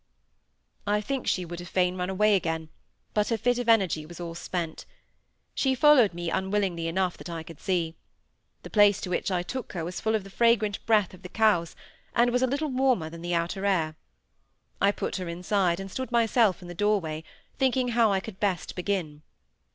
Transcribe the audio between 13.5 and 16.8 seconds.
air. I put her inside, and stood myself in the